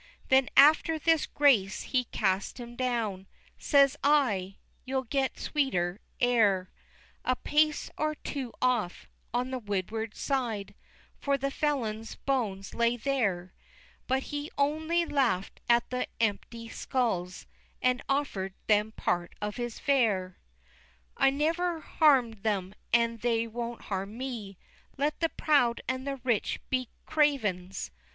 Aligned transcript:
V. 0.01 0.05
Then 0.29 0.49
after 0.57 0.97
this 0.97 1.27
grace 1.27 1.83
he 1.83 2.05
cast 2.05 2.59
him 2.59 2.75
down: 2.75 3.27
Says 3.59 3.95
I, 4.03 4.55
"You'll 4.83 5.03
get 5.03 5.37
sweeter 5.37 6.01
air 6.19 6.71
A 7.23 7.35
pace 7.35 7.91
or 7.99 8.15
two 8.15 8.51
off, 8.63 9.05
on 9.31 9.51
the 9.51 9.59
windward 9.59 10.15
side" 10.15 10.73
For 11.19 11.37
the 11.37 11.51
felons' 11.51 12.15
bones 12.15 12.73
lay 12.73 12.97
there 12.97 13.53
But 14.07 14.23
he 14.33 14.49
only 14.57 15.05
laugh'd 15.05 15.61
at 15.69 15.87
the 15.91 16.07
empty 16.19 16.67
skulls, 16.67 17.45
And 17.79 18.01
offer'd 18.09 18.55
them 18.65 18.93
part 18.93 19.35
of 19.39 19.57
his 19.57 19.77
fare. 19.77 20.39
VI. 21.19 21.27
"I 21.27 21.29
never 21.29 21.79
harm'd 21.79 22.41
them, 22.41 22.73
and 22.91 23.21
they 23.21 23.45
won't 23.45 23.81
harm 23.83 24.17
me: 24.17 24.57
Let 24.97 25.19
the 25.19 25.29
proud 25.29 25.81
and 25.87 26.07
the 26.07 26.15
rich 26.23 26.59
be 26.71 26.89
cravens!" 27.05 27.91